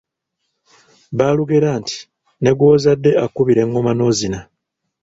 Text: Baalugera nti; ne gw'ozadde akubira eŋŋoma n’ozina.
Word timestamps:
Baalugera 1.17 1.69
nti; 1.81 1.97
ne 2.41 2.51
gw'ozadde 2.57 3.11
akubira 3.25 3.59
eŋŋoma 3.65 3.91
n’ozina. 3.95 4.39